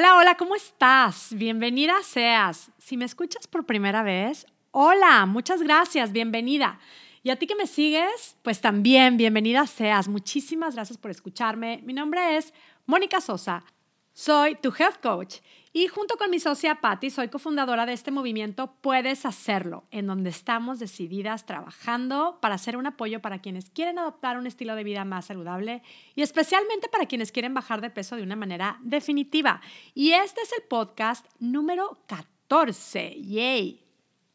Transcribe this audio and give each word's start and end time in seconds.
Hola, 0.00 0.14
hola, 0.14 0.36
¿cómo 0.36 0.54
estás? 0.54 1.30
Bienvenida 1.34 1.92
seas. 2.04 2.70
Si 2.78 2.96
me 2.96 3.04
escuchas 3.04 3.48
por 3.48 3.66
primera 3.66 4.04
vez, 4.04 4.46
hola, 4.70 5.26
muchas 5.26 5.60
gracias, 5.60 6.12
bienvenida. 6.12 6.78
Y 7.24 7.30
a 7.30 7.36
ti 7.36 7.48
que 7.48 7.56
me 7.56 7.66
sigues, 7.66 8.36
pues 8.42 8.60
también 8.60 9.16
bienvenida 9.16 9.66
seas. 9.66 10.06
Muchísimas 10.06 10.76
gracias 10.76 10.98
por 10.98 11.10
escucharme. 11.10 11.80
Mi 11.82 11.94
nombre 11.94 12.36
es 12.36 12.54
Mónica 12.86 13.20
Sosa. 13.20 13.64
Soy 14.12 14.54
tu 14.54 14.68
health 14.68 15.00
coach 15.02 15.38
y 15.78 15.86
junto 15.86 16.16
con 16.16 16.28
mi 16.28 16.40
socia 16.40 16.80
Patty 16.80 17.08
soy 17.08 17.28
cofundadora 17.28 17.86
de 17.86 17.92
este 17.92 18.10
movimiento 18.10 18.74
Puedes 18.80 19.24
Hacerlo, 19.24 19.84
en 19.92 20.08
donde 20.08 20.28
estamos 20.28 20.80
decididas 20.80 21.46
trabajando 21.46 22.38
para 22.40 22.58
ser 22.58 22.76
un 22.76 22.88
apoyo 22.88 23.20
para 23.20 23.38
quienes 23.38 23.70
quieren 23.70 24.00
adoptar 24.00 24.38
un 24.38 24.48
estilo 24.48 24.74
de 24.74 24.82
vida 24.82 25.04
más 25.04 25.26
saludable 25.26 25.84
y 26.16 26.22
especialmente 26.22 26.88
para 26.88 27.06
quienes 27.06 27.30
quieren 27.30 27.54
bajar 27.54 27.80
de 27.80 27.90
peso 27.90 28.16
de 28.16 28.24
una 28.24 28.34
manera 28.34 28.80
definitiva. 28.82 29.60
Y 29.94 30.10
este 30.10 30.40
es 30.40 30.52
el 30.52 30.64
podcast 30.64 31.24
número 31.38 32.02
14, 32.08 33.14
yay, 33.20 33.80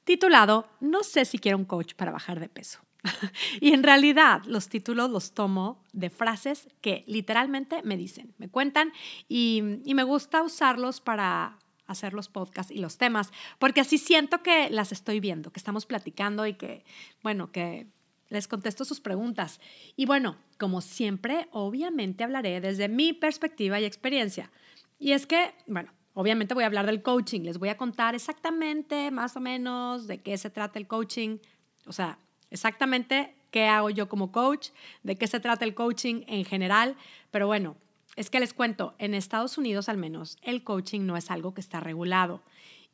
titulado 0.06 0.70
No 0.80 1.04
sé 1.04 1.26
si 1.26 1.40
quiero 1.40 1.58
un 1.58 1.66
coach 1.66 1.94
para 1.96 2.14
bajar 2.14 2.40
de 2.40 2.48
peso. 2.48 2.80
y 3.62 3.74
en 3.74 3.84
realidad 3.84 4.44
los 4.46 4.70
títulos 4.70 5.10
los 5.10 5.34
tomo 5.34 5.84
de 5.92 6.10
frases 6.10 6.68
que 6.82 7.04
literalmente 7.08 7.82
me 7.84 7.98
dicen, 7.98 8.34
me 8.38 8.50
cuentan 8.50 8.94
y, 9.28 9.62
me 9.86 10.04
gusta 10.04 10.42
usarlos 10.42 11.02
para 11.02 11.60
hacer 11.86 12.14
los 12.14 12.30
podcasts 12.30 12.72
y 12.72 12.80
los 12.80 12.98
temas, 12.98 13.32
porque 13.60 13.82
así 13.82 13.98
siento 13.98 14.42
que 14.42 14.70
las 14.70 14.92
estoy 14.92 15.20
viendo, 15.20 15.52
que 15.52 15.60
estamos 15.60 15.86
platicando 15.86 16.48
y 16.48 16.54
que, 16.54 16.86
bueno, 17.22 17.52
que 17.52 17.88
les 18.30 18.48
contesto 18.48 18.86
sus 18.86 19.00
preguntas. 19.00 19.60
Y 19.96 20.06
bueno, 20.06 20.38
como 20.58 20.82
siempre, 20.82 21.48
obviamente 21.52 22.24
hablaré 22.24 22.62
desde 22.62 22.88
mi 22.88 23.14
perspectiva 23.14 23.80
y 23.80 23.86
experiencia. 23.86 24.50
Y 24.98 25.12
es 25.12 25.28
que, 25.28 25.54
bueno, 25.68 25.92
obviamente 26.14 26.54
voy 26.54 26.64
a 26.64 26.68
hablar 26.68 26.86
del 26.86 27.04
coaching, 27.04 27.42
les 27.42 27.60
voy 27.60 27.70
a 27.70 27.78
contar 27.78 28.16
exactamente, 28.16 29.12
más 29.12 29.36
o 29.36 29.42
menos, 29.42 30.08
de 30.08 30.22
qué 30.22 30.38
se 30.38 30.50
trata 30.50 30.80
el 30.80 30.88
coaching, 30.88 31.38
o 31.86 31.92
sea, 31.92 32.18
exactamente 32.54 33.36
qué 33.52 33.68
hago 33.68 33.90
yo 33.90 34.08
como 34.08 34.32
coach, 34.32 34.70
de 35.04 35.18
qué 35.18 35.28
se 35.28 35.40
trata 35.40 35.66
el 35.66 35.76
coaching 35.76 36.24
en 36.28 36.46
general, 36.46 36.96
pero 37.30 37.48
bueno, 37.48 37.76
es 38.16 38.30
que 38.30 38.40
les 38.40 38.54
cuento, 38.54 38.96
en 39.00 39.14
Estados 39.14 39.58
Unidos 39.58 39.90
al 39.90 39.98
menos 39.98 40.38
el 40.42 40.64
coaching 40.64 41.02
no 41.02 41.18
es 41.18 41.32
algo 41.32 41.54
que 41.54 41.62
está 41.62 41.80
regulado 41.80 42.42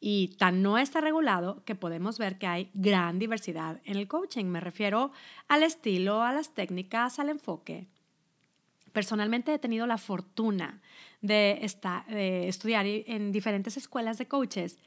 y 0.02 0.30
tan 0.38 0.62
no 0.62 0.78
está 0.78 1.02
regulado 1.02 1.64
que 1.66 1.76
podemos 1.76 2.18
ver 2.18 2.38
que 2.38 2.48
hay 2.48 2.72
gran 2.74 3.20
diversidad 3.20 3.82
en 3.84 3.98
el 3.98 4.08
coaching. 4.08 4.46
Me 4.46 4.62
refiero 4.62 5.12
al 5.48 5.64
estilo, 5.64 6.24
a 6.24 6.32
las 6.32 6.54
técnicas, 6.54 7.20
al 7.20 7.30
enfoque. 7.30 7.88
Personalmente 8.94 9.54
he 9.54 9.60
tenido 9.60 9.88
la 9.88 9.98
fortuna 9.98 10.82
de, 11.22 11.70
de 12.08 12.48
estudiar 12.48 12.86
en 12.86 13.32
diferentes 13.32 13.76
escuelas 13.78 14.18
de 14.18 14.28
coaches 14.28 14.78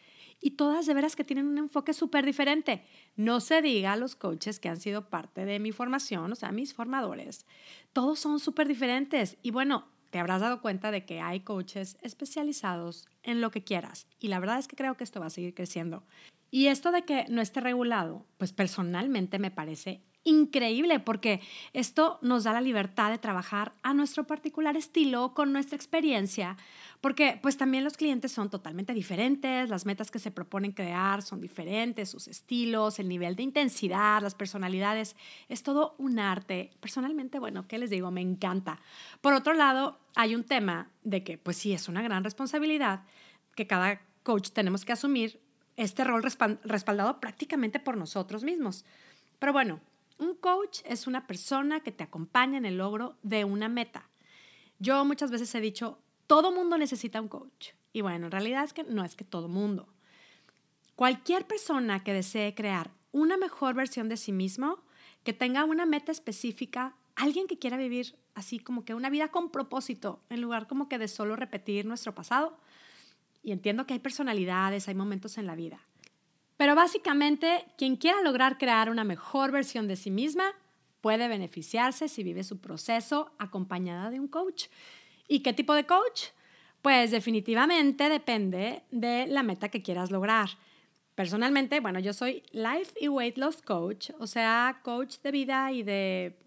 y 0.42 0.50
todas 0.50 0.84
de 0.84 0.92
veras 0.92 1.16
que 1.16 1.24
tienen 1.24 1.46
un 1.46 1.56
enfoque 1.56 1.94
súper 1.94 2.26
diferente. 2.26 2.84
No 3.16 3.40
se 3.40 3.62
diga 3.62 3.92
a 3.92 3.96
los 3.96 4.16
coaches 4.16 4.58
que 4.58 4.68
han 4.68 4.80
sido 4.80 5.08
parte 5.08 5.46
de 5.46 5.60
mi 5.60 5.70
formación, 5.70 6.32
o 6.32 6.34
sea, 6.34 6.50
mis 6.50 6.74
formadores. 6.74 7.46
Todos 7.92 8.18
son 8.18 8.40
súper 8.40 8.66
diferentes. 8.66 9.38
Y 9.42 9.52
bueno, 9.52 9.86
te 10.10 10.18
habrás 10.18 10.40
dado 10.40 10.60
cuenta 10.60 10.90
de 10.90 11.06
que 11.06 11.20
hay 11.20 11.40
coaches 11.40 11.96
especializados 12.02 13.08
en 13.22 13.40
lo 13.40 13.52
que 13.52 13.62
quieras. 13.62 14.08
Y 14.18 14.28
la 14.28 14.40
verdad 14.40 14.58
es 14.58 14.66
que 14.66 14.76
creo 14.76 14.96
que 14.96 15.04
esto 15.04 15.20
va 15.20 15.26
a 15.26 15.30
seguir 15.30 15.54
creciendo. 15.54 16.04
Y 16.50 16.66
esto 16.66 16.90
de 16.90 17.02
que 17.02 17.24
no 17.30 17.40
esté 17.40 17.60
regulado, 17.60 18.26
pues 18.36 18.52
personalmente 18.52 19.38
me 19.38 19.50
parece 19.50 20.02
increíble 20.24 21.00
porque 21.00 21.40
esto 21.72 22.18
nos 22.22 22.44
da 22.44 22.52
la 22.52 22.60
libertad 22.60 23.10
de 23.10 23.18
trabajar 23.18 23.72
a 23.82 23.94
nuestro 23.94 24.24
particular 24.24 24.76
estilo, 24.76 25.34
con 25.34 25.52
nuestra 25.52 25.76
experiencia, 25.76 26.56
porque 27.00 27.38
pues 27.42 27.56
también 27.56 27.82
los 27.82 27.96
clientes 27.96 28.30
son 28.30 28.48
totalmente 28.48 28.94
diferentes, 28.94 29.68
las 29.68 29.86
metas 29.86 30.10
que 30.10 30.18
se 30.18 30.30
proponen 30.30 30.72
crear 30.72 31.22
son 31.22 31.40
diferentes, 31.40 32.08
sus 32.08 32.28
estilos, 32.28 32.98
el 32.98 33.08
nivel 33.08 33.34
de 33.34 33.42
intensidad, 33.42 34.22
las 34.22 34.34
personalidades, 34.34 35.16
es 35.48 35.62
todo 35.62 35.96
un 35.98 36.18
arte. 36.18 36.70
Personalmente, 36.80 37.38
bueno, 37.38 37.66
¿qué 37.66 37.78
les 37.78 37.90
digo? 37.90 38.10
Me 38.10 38.20
encanta. 38.20 38.80
Por 39.20 39.32
otro 39.32 39.52
lado, 39.52 39.98
hay 40.14 40.34
un 40.34 40.44
tema 40.44 40.90
de 41.02 41.24
que 41.24 41.38
pues 41.38 41.56
sí, 41.56 41.72
es 41.72 41.88
una 41.88 42.02
gran 42.02 42.22
responsabilidad 42.22 43.02
que 43.56 43.66
cada 43.66 44.00
coach 44.22 44.50
tenemos 44.50 44.84
que 44.84 44.92
asumir 44.92 45.40
este 45.76 46.04
rol 46.04 46.22
respaldado 46.22 47.18
prácticamente 47.18 47.80
por 47.80 47.96
nosotros 47.96 48.44
mismos. 48.44 48.84
Pero 49.38 49.52
bueno, 49.52 49.80
un 50.18 50.34
coach 50.34 50.80
es 50.84 51.06
una 51.06 51.26
persona 51.26 51.80
que 51.80 51.92
te 51.92 52.04
acompaña 52.04 52.58
en 52.58 52.64
el 52.64 52.78
logro 52.78 53.16
de 53.22 53.44
una 53.44 53.68
meta. 53.68 54.08
Yo 54.78 55.04
muchas 55.04 55.30
veces 55.30 55.54
he 55.54 55.60
dicho, 55.60 55.98
todo 56.26 56.52
mundo 56.52 56.78
necesita 56.78 57.20
un 57.20 57.28
coach. 57.28 57.70
Y 57.92 58.00
bueno, 58.00 58.26
en 58.26 58.32
realidad 58.32 58.64
es 58.64 58.72
que 58.72 58.84
no 58.84 59.04
es 59.04 59.14
que 59.14 59.24
todo 59.24 59.48
mundo. 59.48 59.88
Cualquier 60.96 61.46
persona 61.46 62.02
que 62.02 62.12
desee 62.12 62.54
crear 62.54 62.90
una 63.12 63.36
mejor 63.36 63.74
versión 63.74 64.08
de 64.08 64.16
sí 64.16 64.32
mismo, 64.32 64.82
que 65.24 65.32
tenga 65.32 65.64
una 65.64 65.86
meta 65.86 66.12
específica, 66.12 66.96
alguien 67.14 67.46
que 67.46 67.58
quiera 67.58 67.76
vivir 67.76 68.16
así 68.34 68.58
como 68.58 68.84
que 68.84 68.94
una 68.94 69.10
vida 69.10 69.28
con 69.28 69.50
propósito, 69.50 70.22
en 70.30 70.40
lugar 70.40 70.66
como 70.66 70.88
que 70.88 70.98
de 70.98 71.08
solo 71.08 71.36
repetir 71.36 71.84
nuestro 71.84 72.14
pasado. 72.14 72.56
Y 73.42 73.52
entiendo 73.52 73.86
que 73.86 73.94
hay 73.94 74.00
personalidades, 74.00 74.88
hay 74.88 74.94
momentos 74.94 75.36
en 75.38 75.46
la 75.46 75.54
vida. 75.54 75.80
Pero 76.56 76.74
básicamente, 76.74 77.64
quien 77.76 77.96
quiera 77.96 78.20
lograr 78.22 78.58
crear 78.58 78.90
una 78.90 79.04
mejor 79.04 79.50
versión 79.50 79.88
de 79.88 79.96
sí 79.96 80.10
misma 80.10 80.44
puede 81.00 81.28
beneficiarse 81.28 82.08
si 82.08 82.22
vive 82.22 82.44
su 82.44 82.60
proceso 82.60 83.32
acompañada 83.38 84.10
de 84.10 84.20
un 84.20 84.28
coach. 84.28 84.66
¿Y 85.28 85.40
qué 85.40 85.52
tipo 85.52 85.74
de 85.74 85.86
coach? 85.86 86.28
Pues 86.80 87.10
definitivamente 87.10 88.08
depende 88.08 88.82
de 88.90 89.26
la 89.26 89.42
meta 89.42 89.68
que 89.68 89.82
quieras 89.82 90.10
lograr. 90.10 90.50
Personalmente, 91.14 91.80
bueno, 91.80 91.98
yo 91.98 92.12
soy 92.12 92.42
Life 92.52 92.94
y 93.00 93.08
Weight 93.08 93.36
Loss 93.36 93.62
Coach, 93.62 94.10
o 94.18 94.26
sea, 94.26 94.80
coach 94.82 95.18
de 95.18 95.30
vida 95.30 95.70
y 95.70 95.82
de 95.82 96.38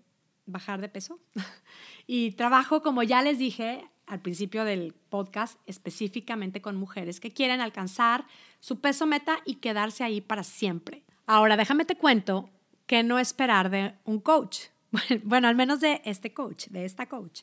bajar 0.46 0.82
de 0.82 0.90
peso. 0.90 1.20
y 2.08 2.32
trabajo, 2.32 2.82
como 2.82 3.04
ya 3.04 3.22
les 3.22 3.38
dije, 3.38 3.88
al 4.08 4.22
principio 4.22 4.66
del 4.66 4.94
podcast 5.10 5.60
específicamente 5.66 6.62
con 6.62 6.76
mujeres 6.76 7.20
que 7.20 7.32
quieren 7.32 7.62
alcanzar 7.62 8.26
su 8.60 8.80
peso 8.80 9.06
meta 9.06 9.40
y 9.46 9.56
quedarse 9.56 10.04
ahí 10.04 10.22
para 10.22 10.44
siempre. 10.44 11.04
Ahora, 11.26 11.58
déjame 11.58 11.86
te 11.86 11.96
cuento 11.96 12.50
que 12.86 13.04
no 13.04 13.20
esperar 13.20 13.70
de 13.70 13.94
un 14.06 14.20
coach. 14.20 14.68
Bueno, 15.24 15.48
al 15.48 15.56
menos 15.56 15.82
de 15.82 16.02
este 16.06 16.34
coach, 16.34 16.68
de 16.68 16.86
esta 16.86 17.08
coach. 17.08 17.42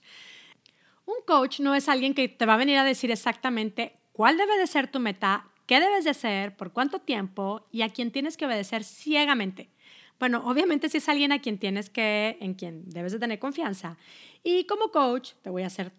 Un 1.04 1.16
coach 1.26 1.60
no 1.60 1.74
es 1.74 1.88
alguien 1.88 2.14
que 2.14 2.28
te 2.28 2.46
va 2.46 2.54
a 2.54 2.58
venir 2.58 2.78
a 2.78 2.84
decir 2.84 3.10
exactamente 3.10 3.98
cuál 4.12 4.38
debe 4.38 4.56
de 4.56 4.66
ser 4.66 4.90
tu 4.90 5.00
meta, 5.00 5.48
qué 5.66 5.80
debes 5.80 6.04
de 6.04 6.10
hacer, 6.10 6.56
por 6.56 6.72
cuánto 6.72 7.00
tiempo 7.00 7.66
y 7.70 7.82
a 7.82 7.88
quién 7.88 8.10
tienes 8.10 8.36
que 8.36 8.46
obedecer 8.46 8.84
ciegamente. 8.84 9.68
Bueno, 10.18 10.42
obviamente 10.46 10.88
si 10.88 10.98
es 10.98 11.08
alguien 11.08 11.32
a 11.32 11.40
quien 11.40 11.58
tienes 11.58 11.90
que, 11.90 12.38
en 12.40 12.54
quien 12.54 12.88
debes 12.88 13.12
de 13.12 13.18
tener 13.18 13.40
confianza. 13.40 13.96
Y 14.44 14.64
como 14.64 14.92
coach 14.92 15.32
te 15.42 15.50
voy 15.50 15.64
a 15.64 15.66
hacer 15.66 15.92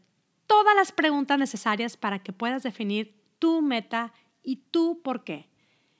todas 0.47 0.75
las 0.75 0.91
preguntas 0.91 1.37
necesarias 1.37 1.97
para 1.97 2.19
que 2.19 2.33
puedas 2.33 2.63
definir 2.63 3.15
tu 3.39 3.61
meta 3.61 4.13
y 4.43 4.57
tu 4.57 5.01
por 5.01 5.23
qué. 5.23 5.49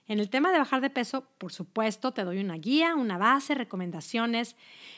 En 0.06 0.20
el 0.20 0.30
tema 0.30 0.52
de 0.52 0.59
bajar 0.59 0.81
de 0.81 0.90
peso, 0.90 1.26
por 1.38 1.54
supuesto, 1.54 2.12
te 2.12 2.24
doy 2.24 2.40
una 2.40 2.56
guía, 2.56 2.96
una 2.96 3.18
base, 3.18 3.56
recomendaciones. 3.56 4.56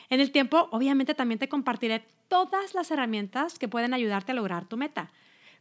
En 0.10 0.20
el 0.20 0.32
tiempo, 0.32 0.68
obviamente, 0.72 1.14
también 1.14 1.40
te 1.40 1.48
compartiré 1.48 2.06
todas 2.28 2.74
las 2.74 2.90
herramientas 2.90 3.60
que 3.60 3.68
pueden 3.68 3.94
ayudarte 3.94 4.32
a 4.32 4.36
lograr 4.36 4.68
tu 4.68 4.78
meta, 4.78 5.12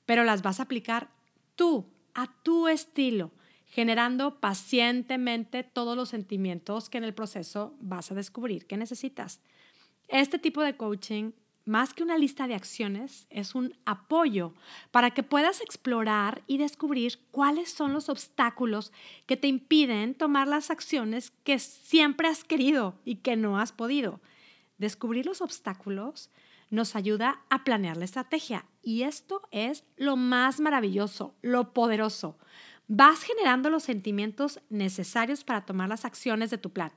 pero 0.06 0.24
las 0.24 0.42
vas 0.42 0.60
a 0.60 0.64
aplicar 0.64 1.10
tú, 1.56 1.86
a 2.14 2.26
tu 2.42 2.68
estilo, 2.68 3.32
generando 3.66 4.40
pacientemente 4.40 5.62
todos 5.62 5.96
los 5.96 6.08
sentimientos 6.08 6.88
que 6.88 6.98
en 6.98 7.04
el 7.04 7.14
proceso 7.14 7.74
vas 7.80 8.10
a 8.10 8.14
descubrir 8.14 8.66
que 8.66 8.78
necesitas. 8.78 9.40
Este 10.08 10.38
tipo 10.38 10.62
de 10.62 10.76
coaching 10.76 11.32
más 11.64 11.94
que 11.94 12.02
una 12.02 12.18
lista 12.18 12.46
de 12.46 12.54
acciones, 12.54 13.26
es 13.30 13.54
un 13.54 13.74
apoyo 13.86 14.52
para 14.90 15.12
que 15.12 15.22
puedas 15.22 15.60
explorar 15.60 16.42
y 16.46 16.58
descubrir 16.58 17.20
cuáles 17.30 17.70
son 17.70 17.92
los 17.92 18.08
obstáculos 18.08 18.92
que 19.26 19.36
te 19.36 19.48
impiden 19.48 20.14
tomar 20.14 20.46
las 20.46 20.70
acciones 20.70 21.32
que 21.42 21.58
siempre 21.58 22.28
has 22.28 22.44
querido 22.44 22.98
y 23.04 23.16
que 23.16 23.36
no 23.36 23.58
has 23.58 23.72
podido. 23.72 24.20
Descubrir 24.76 25.24
los 25.24 25.40
obstáculos 25.40 26.30
nos 26.70 26.96
ayuda 26.96 27.40
a 27.48 27.64
planear 27.64 27.96
la 27.96 28.04
estrategia 28.04 28.66
y 28.82 29.02
esto 29.02 29.42
es 29.50 29.84
lo 29.96 30.16
más 30.16 30.60
maravilloso, 30.60 31.34
lo 31.40 31.72
poderoso. 31.72 32.36
Vas 32.88 33.22
generando 33.22 33.70
los 33.70 33.84
sentimientos 33.84 34.60
necesarios 34.68 35.44
para 35.44 35.64
tomar 35.64 35.88
las 35.88 36.04
acciones 36.04 36.50
de 36.50 36.58
tu 36.58 36.70
plan. 36.70 36.92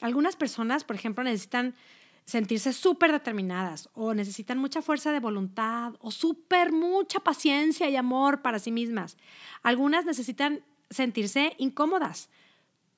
Algunas 0.00 0.34
personas, 0.34 0.82
por 0.82 0.96
ejemplo, 0.96 1.22
necesitan 1.22 1.76
sentirse 2.24 2.72
súper 2.72 3.12
determinadas 3.12 3.88
o 3.94 4.14
necesitan 4.14 4.58
mucha 4.58 4.82
fuerza 4.82 5.12
de 5.12 5.20
voluntad 5.20 5.94
o 6.00 6.10
súper 6.10 6.72
mucha 6.72 7.20
paciencia 7.20 7.88
y 7.90 7.96
amor 7.96 8.42
para 8.42 8.58
sí 8.58 8.70
mismas. 8.70 9.16
Algunas 9.62 10.04
necesitan 10.04 10.64
sentirse 10.90 11.54
incómodas. 11.58 12.28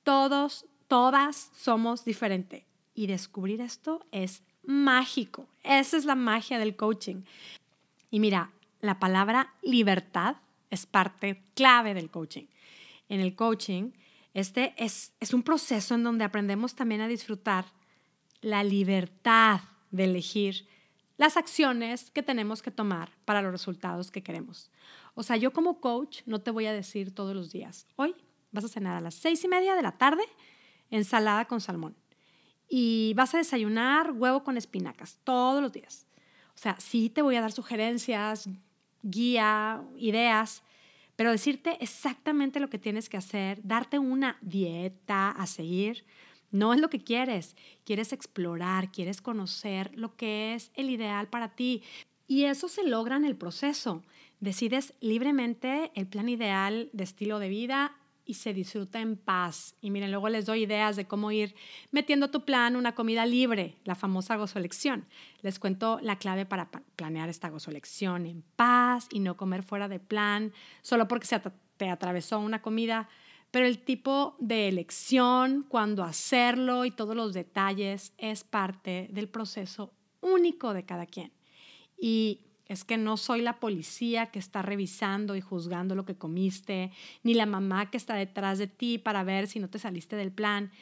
Todos, 0.03 0.67
todas 0.89 1.51
somos 1.57 2.05
diferentes. 2.05 2.65
Y 2.95 3.07
descubrir 3.07 3.61
esto 3.61 4.07
es 4.13 4.43
mágico. 4.63 5.49
Esa 5.63 5.97
es 5.97 6.05
la 6.05 6.15
magia 6.15 6.59
del 6.59 6.77
coaching. 6.77 7.23
Y 8.11 8.21
mira, 8.21 8.53
la 8.81 9.01
palabra 9.01 9.55
libertad 9.63 10.37
es 10.71 10.87
parte 10.87 11.43
clave 11.55 11.95
del 11.95 12.11
coaching. 12.11 12.45
En 13.09 13.21
el 13.21 13.35
coaching, 13.35 13.91
este 14.35 14.75
es, 14.77 15.13
es 15.21 15.35
un 15.35 15.43
proceso 15.43 15.95
en 15.95 16.05
donde 16.05 16.25
aprendemos 16.25 16.75
también 16.75 17.01
a 17.01 17.09
disfrutar 17.09 17.67
la 18.45 18.63
libertad 18.63 19.61
de 19.91 20.05
elegir 20.05 20.67
las 21.17 21.37
acciones 21.37 22.11
que 22.11 22.23
tenemos 22.23 22.63
que 22.63 22.71
tomar 22.71 23.11
para 23.25 23.41
los 23.41 23.53
resultados 23.53 24.11
que 24.11 24.23
queremos. 24.23 24.71
O 25.15 25.23
sea, 25.23 25.37
yo 25.37 25.53
como 25.53 25.81
coach 25.81 26.23
no 26.27 26.41
te 26.41 26.51
voy 26.51 26.67
a 26.67 26.73
decir 26.73 27.15
todos 27.15 27.35
los 27.35 27.53
días, 27.53 27.87
hoy 27.97 28.15
vas 28.53 28.65
a 28.65 28.69
cenar 28.69 28.97
a 28.97 29.01
las 29.01 29.15
seis 29.15 29.43
y 29.45 29.49
media 29.49 29.75
de 29.75 29.83
la 29.83 29.93
tarde 29.93 30.25
ensalada 30.91 31.47
con 31.47 31.61
salmón 31.61 31.97
y 32.69 33.15
vas 33.15 33.35
a 33.35 33.39
desayunar 33.39 34.13
huevo 34.13 34.45
con 34.45 34.57
espinacas 34.57 35.19
todos 35.25 35.63
los 35.63 35.73
días. 35.73 36.07
O 36.55 36.59
sea, 36.59 36.77
sí 36.79 37.11
te 37.11 37.23
voy 37.23 37.37
a 37.37 37.41
dar 37.41 37.53
sugerencias, 37.53 38.49
guía, 39.03 39.83
ideas, 39.97 40.63
pero 41.17 41.31
decirte 41.31 41.79
exactamente 41.81 42.61
lo 42.61 42.69
que 42.69 42.79
tienes 42.79 43.09
que 43.09 43.17
hacer, 43.17 43.61
darte 43.63 43.99
una 43.99 44.37
dieta 44.41 45.31
a 45.31 45.47
seguir, 45.47 46.05
no 46.55 46.73
es 46.73 46.81
lo 46.81 46.89
que 46.89 47.03
quieres. 47.03 47.57
Quieres 47.85 48.13
explorar, 48.13 48.93
quieres 48.93 49.21
conocer 49.21 49.91
lo 49.97 50.15
que 50.15 50.55
es 50.55 50.71
el 50.75 50.89
ideal 50.89 51.27
para 51.27 51.49
ti. 51.57 51.83
Y 52.29 52.45
eso 52.45 52.69
se 52.69 52.85
logra 52.85 53.17
en 53.17 53.25
el 53.25 53.35
proceso. 53.35 54.05
Decides 54.39 54.95
libremente 55.01 55.91
el 55.97 56.07
plan 56.07 56.29
ideal 56.29 56.91
de 56.93 57.03
estilo 57.03 57.41
de 57.41 57.49
vida 57.49 57.97
y 58.25 58.35
se 58.35 58.55
disfruta 58.55 59.01
en 59.01 59.17
paz. 59.17 59.75
Y 59.81 59.91
miren, 59.91 60.13
luego 60.13 60.29
les 60.29 60.47
doy 60.47 60.63
ideas 60.63 60.95
de 60.95 61.07
cómo 61.07 61.33
ir 61.33 61.57
metiendo 61.91 62.31
tu 62.31 62.45
plan 62.45 62.77
una 62.77 62.95
comida 62.95 63.27
libre, 63.27 63.75
la 63.83 63.97
famosa 63.97 64.37
gozolección. 64.37 65.07
Les 65.43 65.59
cuento 65.59 65.99
la 66.03 66.19
clave 66.19 66.47
para 66.47 66.71
planear 66.95 67.29
esta 67.29 67.49
gozolección 67.49 68.27
en 68.27 68.45
paz 68.55 69.09
y 69.11 69.19
no 69.19 69.37
comer 69.37 69.65
fuera 69.65 69.89
de 69.89 69.99
plan 69.99 70.53
solo 70.83 71.09
porque 71.09 71.27
se 71.27 71.41
te 71.77 71.91
atravesó 71.91 72.39
una 72.39 72.63
comida 72.63 73.09
pero 73.55 73.69
el 73.69 73.79
tipo 73.79 74.35
de 74.41 74.67
elección, 74.67 75.65
cuándo 75.69 76.03
hacerlo 76.03 76.85
y 76.85 76.91
todos 76.91 77.15
los 77.15 77.33
detalles 77.33 78.13
es 78.19 78.43
parte 78.43 79.07
del 79.13 79.29
proceso 79.29 79.93
único 80.21 80.75
de 80.75 80.85
cada 80.85 81.07
quien. 81.07 81.31
Y 81.97 82.41
es 82.67 82.83
que 82.83 82.97
no 82.97 83.17
soy 83.17 83.43
la 83.43 83.61
policía 83.61 84.27
que 84.33 84.41
está 84.41 84.63
revisando 84.63 85.37
y 85.37 85.41
juzgando 85.41 85.95
lo 85.95 86.05
que 86.05 86.17
comiste, 86.17 86.91
ni 87.23 87.33
la 87.35 87.47
mamá 87.47 87.93
que 87.93 87.97
está 87.97 88.17
detrás 88.17 88.59
de 88.59 88.67
ti 88.67 88.99
para 88.99 89.23
ver 89.23 89.47
si 89.47 89.61
no 89.61 89.71
te 89.71 89.79
saliste 89.79 90.17
del 90.17 90.33
plan. 90.33 90.73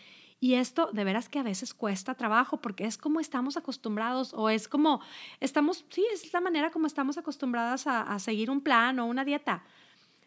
Y 0.41 0.55
esto 0.55 0.89
de 0.95 1.05
veras 1.05 1.29
que 1.29 1.41
a 1.41 1.43
veces 1.43 1.75
cuesta 1.75 2.15
trabajo 2.15 2.57
porque 2.63 2.87
es 2.87 2.97
como 2.97 3.21
estamos 3.21 3.59
acostumbrados 3.59 4.33
o 4.33 4.49
es 4.49 4.67
como 4.67 5.03
estamos, 5.41 5.85
sí, 5.91 6.07
es 6.11 6.33
la 6.33 6.41
manera 6.41 6.71
como 6.71 6.87
estamos 6.87 7.19
acostumbradas 7.19 7.87
a, 7.87 8.19
seguir 8.19 8.51
un 8.51 8.63
plan 8.63 8.99
o 8.99 9.05
una 9.05 9.27
dieta. 9.27 9.63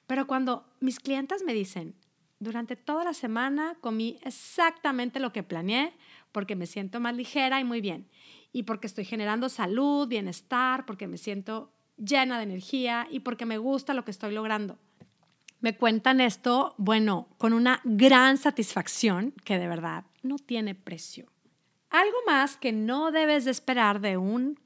Pero 0.06 0.28
cuando 0.28 0.64
mis 0.80 1.00
clientas 1.00 1.42
me 1.42 1.56
dicen, 1.56 1.96
durante 2.40 2.76
toda 2.76 3.04
la 3.04 3.14
semana 3.14 3.78
comí 3.82 4.20
exactamente 4.24 5.20
lo 5.20 5.32
que 5.32 5.44
planeé 5.44 5.94
porque 6.32 6.56
me 6.56 6.66
siento 6.66 7.00
más 7.00 7.16
ligera 7.16 7.60
y 7.60 7.64
muy 7.64 7.82
bien. 7.82 8.10
Y 8.52 8.64
porque 8.64 8.88
estoy 8.88 9.06
generando 9.06 9.50
salud, 9.50 10.08
bienestar, 10.08 10.86
porque 10.86 11.08
me 11.08 11.18
siento 11.18 11.72
llena 11.98 12.38
de 12.38 12.44
energía 12.44 13.08
y 13.10 13.22
porque 13.22 13.46
me 13.46 13.58
gusta 13.58 13.94
lo 13.94 14.04
que 14.04 14.12
estoy 14.12 14.34
logrando. 14.34 14.78
Me 15.62 15.78
cuentan 15.78 16.22
esto, 16.22 16.76
bueno, 16.78 17.30
con 17.38 17.54
una 17.54 17.82
gran 17.84 18.38
satisfacción 18.38 19.34
que 19.44 19.58
de 19.58 19.68
verdad 19.68 20.06
no 20.22 20.38
tiene 20.38 20.76
precio. 20.76 21.32
Algo 21.90 22.18
más 22.28 22.58
que 22.58 22.72
no 22.72 23.12
debes 23.12 23.46
de 23.46 23.52
esperar 23.52 24.02
de 24.02 24.18
un 24.18 24.60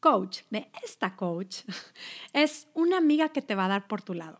coach, 0.00 0.42
de 0.50 0.70
esta 0.84 1.16
coach, 1.16 1.62
es 2.34 2.68
una 2.74 2.98
amiga 2.98 3.30
que 3.30 3.40
te 3.40 3.54
va 3.54 3.64
a 3.64 3.68
dar 3.68 3.88
por 3.88 4.02
tu 4.02 4.12
lado. 4.12 4.38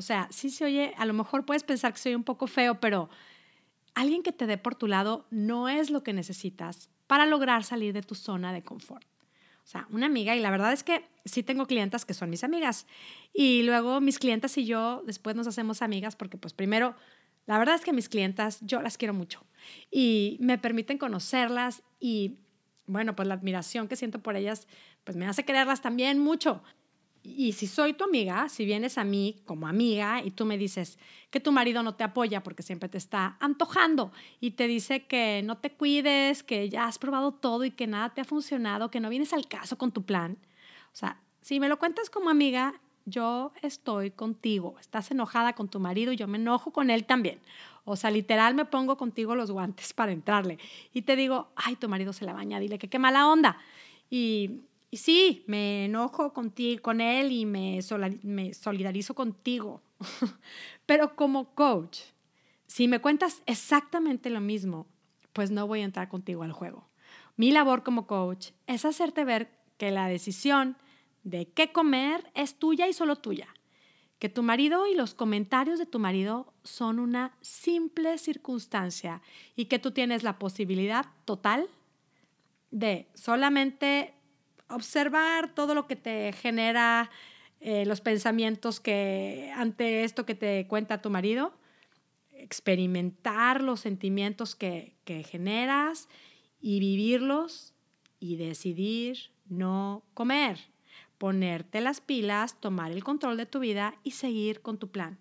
O 0.00 0.02
sea, 0.02 0.28
sí 0.30 0.48
se 0.48 0.64
oye, 0.64 0.94
a 0.96 1.04
lo 1.04 1.12
mejor 1.12 1.44
puedes 1.44 1.62
pensar 1.62 1.92
que 1.92 1.98
soy 1.98 2.14
un 2.14 2.24
poco 2.24 2.46
feo, 2.46 2.80
pero 2.80 3.10
alguien 3.92 4.22
que 4.22 4.32
te 4.32 4.46
dé 4.46 4.56
por 4.56 4.74
tu 4.74 4.86
lado 4.86 5.26
no 5.28 5.68
es 5.68 5.90
lo 5.90 6.02
que 6.02 6.14
necesitas 6.14 6.88
para 7.06 7.26
lograr 7.26 7.64
salir 7.64 7.92
de 7.92 8.00
tu 8.00 8.14
zona 8.14 8.54
de 8.54 8.62
confort. 8.62 9.04
O 9.62 9.66
sea, 9.66 9.86
una 9.90 10.06
amiga, 10.06 10.34
y 10.34 10.40
la 10.40 10.50
verdad 10.50 10.72
es 10.72 10.84
que 10.84 11.04
sí 11.26 11.42
tengo 11.42 11.66
clientas 11.66 12.06
que 12.06 12.14
son 12.14 12.30
mis 12.30 12.44
amigas. 12.44 12.86
Y 13.34 13.62
luego 13.64 14.00
mis 14.00 14.18
clientas 14.18 14.56
y 14.56 14.64
yo 14.64 15.02
después 15.04 15.36
nos 15.36 15.46
hacemos 15.46 15.82
amigas 15.82 16.16
porque 16.16 16.38
pues 16.38 16.54
primero, 16.54 16.96
la 17.44 17.58
verdad 17.58 17.74
es 17.74 17.82
que 17.82 17.92
mis 17.92 18.08
clientas 18.08 18.58
yo 18.62 18.80
las 18.80 18.96
quiero 18.96 19.12
mucho 19.12 19.44
y 19.90 20.38
me 20.40 20.56
permiten 20.56 20.96
conocerlas 20.96 21.82
y 21.98 22.38
bueno, 22.86 23.14
pues 23.14 23.28
la 23.28 23.34
admiración 23.34 23.86
que 23.86 23.96
siento 23.96 24.22
por 24.22 24.34
ellas 24.34 24.66
pues 25.04 25.14
me 25.18 25.26
hace 25.26 25.44
quererlas 25.44 25.82
también 25.82 26.18
mucho. 26.18 26.62
Y 27.22 27.52
si 27.52 27.66
soy 27.66 27.92
tu 27.92 28.04
amiga, 28.04 28.48
si 28.48 28.64
vienes 28.64 28.96
a 28.96 29.04
mí 29.04 29.36
como 29.44 29.68
amiga 29.68 30.22
y 30.24 30.30
tú 30.30 30.46
me 30.46 30.56
dices 30.56 30.98
que 31.30 31.38
tu 31.38 31.52
marido 31.52 31.82
no 31.82 31.94
te 31.94 32.02
apoya 32.02 32.42
porque 32.42 32.62
siempre 32.62 32.88
te 32.88 32.96
está 32.96 33.36
antojando 33.40 34.10
y 34.40 34.52
te 34.52 34.66
dice 34.66 35.04
que 35.04 35.42
no 35.44 35.58
te 35.58 35.70
cuides, 35.70 36.42
que 36.42 36.70
ya 36.70 36.86
has 36.86 36.98
probado 36.98 37.32
todo 37.32 37.64
y 37.64 37.72
que 37.72 37.86
nada 37.86 38.10
te 38.10 38.22
ha 38.22 38.24
funcionado, 38.24 38.90
que 38.90 39.00
no 39.00 39.10
vienes 39.10 39.34
al 39.34 39.46
caso 39.48 39.76
con 39.76 39.92
tu 39.92 40.02
plan. 40.02 40.38
O 40.92 40.96
sea, 40.96 41.20
si 41.42 41.60
me 41.60 41.68
lo 41.68 41.78
cuentas 41.78 42.08
como 42.08 42.30
amiga, 42.30 42.80
yo 43.04 43.52
estoy 43.60 44.10
contigo. 44.10 44.76
Estás 44.80 45.10
enojada 45.10 45.52
con 45.52 45.68
tu 45.68 45.78
marido 45.78 46.12
y 46.12 46.16
yo 46.16 46.26
me 46.26 46.38
enojo 46.38 46.72
con 46.72 46.88
él 46.88 47.04
también. 47.04 47.40
O 47.84 47.96
sea, 47.96 48.10
literal 48.10 48.54
me 48.54 48.64
pongo 48.64 48.96
contigo 48.96 49.34
los 49.34 49.50
guantes 49.50 49.92
para 49.92 50.12
entrarle 50.12 50.58
y 50.94 51.02
te 51.02 51.16
digo, 51.16 51.48
ay, 51.56 51.76
tu 51.76 51.88
marido 51.88 52.12
se 52.12 52.24
la 52.24 52.32
baña, 52.32 52.60
dile 52.60 52.78
que 52.78 52.88
qué 52.88 52.98
mala 52.98 53.28
onda. 53.28 53.58
Y 54.10 54.62
y 54.90 54.96
sí, 54.96 55.44
me 55.46 55.84
enojo 55.84 56.32
contigo, 56.32 56.82
con 56.82 57.00
él 57.00 57.30
y 57.30 57.46
me, 57.46 57.78
me 58.22 58.54
solidarizo 58.54 59.14
contigo. 59.14 59.82
Pero 60.86 61.14
como 61.14 61.54
coach, 61.54 62.00
si 62.66 62.88
me 62.88 63.00
cuentas 63.00 63.42
exactamente 63.46 64.30
lo 64.30 64.40
mismo, 64.40 64.86
pues 65.32 65.50
no 65.50 65.66
voy 65.66 65.80
a 65.80 65.84
entrar 65.84 66.08
contigo 66.08 66.42
al 66.42 66.52
juego. 66.52 66.88
Mi 67.36 67.52
labor 67.52 67.84
como 67.84 68.06
coach 68.06 68.50
es 68.66 68.84
hacerte 68.84 69.24
ver 69.24 69.50
que 69.76 69.90
la 69.90 70.08
decisión 70.08 70.76
de 71.22 71.48
qué 71.48 71.70
comer 71.70 72.28
es 72.34 72.58
tuya 72.58 72.88
y 72.88 72.92
solo 72.92 73.16
tuya. 73.16 73.48
Que 74.18 74.28
tu 74.28 74.42
marido 74.42 74.86
y 74.86 74.94
los 74.94 75.14
comentarios 75.14 75.78
de 75.78 75.86
tu 75.86 75.98
marido 75.98 76.52
son 76.64 76.98
una 76.98 77.36
simple 77.40 78.18
circunstancia 78.18 79.22
y 79.56 79.66
que 79.66 79.78
tú 79.78 79.92
tienes 79.92 80.22
la 80.22 80.38
posibilidad 80.38 81.06
total 81.24 81.68
de 82.70 83.08
solamente 83.14 84.14
observar 84.70 85.54
todo 85.54 85.74
lo 85.74 85.86
que 85.86 85.96
te 85.96 86.32
genera 86.32 87.10
eh, 87.60 87.84
los 87.84 88.00
pensamientos 88.00 88.80
que 88.80 89.52
ante 89.54 90.04
esto 90.04 90.24
que 90.24 90.34
te 90.34 90.66
cuenta 90.66 91.02
tu 91.02 91.10
marido, 91.10 91.52
experimentar 92.32 93.62
los 93.62 93.80
sentimientos 93.80 94.54
que, 94.54 94.96
que 95.04 95.22
generas 95.22 96.08
y 96.60 96.80
vivirlos 96.80 97.74
y 98.18 98.36
decidir 98.36 99.30
no 99.46 100.04
comer, 100.14 100.58
ponerte 101.18 101.80
las 101.80 102.00
pilas, 102.00 102.58
tomar 102.60 102.92
el 102.92 103.04
control 103.04 103.36
de 103.36 103.46
tu 103.46 103.58
vida 103.58 103.94
y 104.04 104.12
seguir 104.12 104.62
con 104.62 104.78
tu 104.78 104.90
plan. 104.90 105.18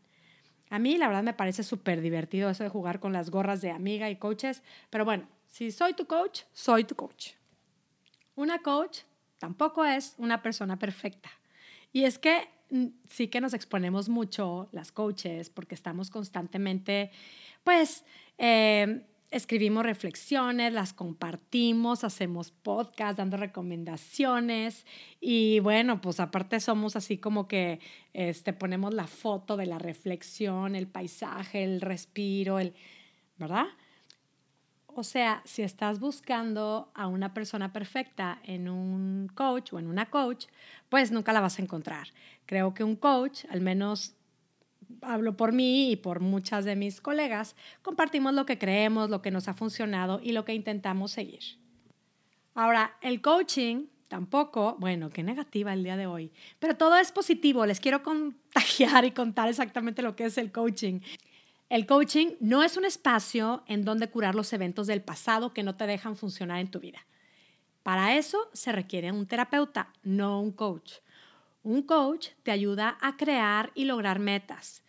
A 0.70 0.80
mí 0.80 0.98
la 0.98 1.08
verdad 1.08 1.24
me 1.24 1.34
parece 1.34 1.64
súper 1.64 2.00
divertido 2.00 2.50
eso 2.50 2.64
de 2.64 2.70
jugar 2.70 3.00
con 3.00 3.12
las 3.12 3.32
gorras 3.32 3.60
de 3.60 3.72
amiga 3.72 4.10
y 4.10 4.16
coaches, 4.16 4.64
pero 4.90 5.04
bueno, 5.04 5.28
si 5.48 5.72
soy 5.72 5.94
tu 5.94 6.06
coach, 6.06 6.44
soy 6.54 6.84
tu 6.84 6.96
coach. 6.96 7.32
Una 8.36 8.60
coach 8.60 9.00
tampoco 9.40 9.86
es 9.86 10.14
una 10.18 10.42
persona 10.42 10.78
perfecta. 10.78 11.30
Y 11.92 12.04
es 12.04 12.20
que 12.20 12.48
mm, 12.70 12.86
sí 13.10 13.28
que 13.28 13.42
nos 13.42 13.54
exponemos 13.54 14.10
mucho 14.10 14.70
las 14.72 14.92
coaches 14.92 15.50
porque 15.50 15.76
estamos 15.76 16.12
constantemente, 16.12 17.12
pues, 17.64 18.06
eh, 18.38 19.06
escribimos 19.32 19.84
reflexiones, 19.84 20.74
las 20.74 20.94
compartimos, 20.94 22.04
hacemos 22.04 22.52
podcast 22.52 23.18
dando 23.20 23.38
recomendaciones 23.38 24.86
y 25.22 25.60
bueno, 25.60 26.02
pues 26.02 26.20
aparte 26.20 26.60
somos 26.60 26.96
así 26.96 27.18
como 27.18 27.48
que 27.48 27.80
este, 28.14 28.54
ponemos 28.54 28.94
la 28.94 29.08
foto 29.08 29.56
de 29.56 29.68
la 29.68 29.78
reflexión, 29.78 30.76
el 30.76 30.88
paisaje, 30.88 31.64
el 31.64 31.82
respiro, 31.82 32.60
el, 32.60 32.74
¿verdad? 33.38 33.68
O 35.00 35.04
sea, 35.04 35.42
si 35.46 35.62
estás 35.62 36.02
buscando 36.02 36.92
a 36.94 37.08
una 37.08 37.34
persona 37.34 37.72
perfecta 37.72 38.42
en 38.44 38.68
un 38.68 39.32
coach 39.34 39.72
o 39.72 39.80
en 39.80 39.88
una 39.88 40.10
coach, 40.10 40.48
pues 40.90 41.10
nunca 41.10 41.32
la 41.32 41.40
vas 41.40 41.58
a 41.58 41.62
encontrar. 41.62 42.10
Creo 42.46 42.74
que 42.74 42.84
un 42.84 42.98
coach, 42.98 43.46
al 43.50 43.62
menos 43.62 44.18
hablo 45.02 45.38
por 45.38 45.54
mí 45.54 45.90
y 45.92 45.96
por 45.96 46.20
muchas 46.20 46.66
de 46.66 46.76
mis 46.76 47.00
colegas, 47.00 47.56
compartimos 47.82 48.34
lo 48.34 48.46
que 48.46 48.58
creemos, 48.58 49.10
lo 49.10 49.22
que 49.22 49.32
nos 49.32 49.48
ha 49.48 49.54
funcionado 49.54 50.20
y 50.22 50.34
lo 50.34 50.44
que 50.44 50.54
intentamos 50.54 51.12
seguir. 51.12 51.44
Ahora, 52.54 52.98
el 53.00 53.22
coaching 53.22 53.86
tampoco, 54.10 54.76
bueno, 54.80 55.12
qué 55.12 55.24
negativa 55.24 55.72
el 55.72 55.86
día 55.86 55.96
de 55.96 56.08
hoy, 56.08 56.30
pero 56.60 56.76
todo 56.76 56.98
es 56.98 57.14
positivo. 57.14 57.66
Les 57.66 57.80
quiero 57.80 58.04
contagiar 58.04 59.06
y 59.06 59.12
contar 59.12 59.48
exactamente 59.48 60.02
lo 60.02 60.18
que 60.18 60.26
es 60.26 60.38
el 60.38 60.52
coaching. 60.52 61.00
El 61.70 61.86
coaching 61.86 62.30
no 62.40 62.64
es 62.64 62.78
un 62.78 62.86
espacio 62.86 63.64
en 63.68 63.86
donde 63.86 64.10
curar 64.10 64.34
los 64.34 64.52
eventos 64.54 64.88
del 64.88 65.04
pasado 65.04 65.54
que 65.54 65.62
no 65.62 65.76
te 65.76 65.86
dejan 65.86 66.16
funcionar 66.16 66.60
en 66.60 66.72
tu 66.72 66.80
vida. 66.80 67.06
Para 67.84 68.18
eso 68.18 68.50
se 68.54 68.72
requiere 68.72 69.12
un 69.12 69.28
terapeuta, 69.28 69.94
no 70.02 70.42
un 70.42 70.52
coach. 70.52 70.94
Un 71.62 71.84
coach 71.84 72.30
te 72.42 72.50
ayuda 72.50 72.98
a 73.02 73.18
crear 73.18 73.72
y 73.76 73.86
lograr 73.86 74.18
metas, 74.18 74.82